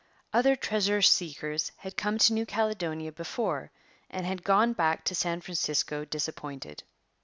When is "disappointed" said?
6.05-6.81